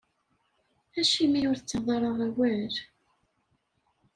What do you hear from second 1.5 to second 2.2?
ur tettaɣeḍ ara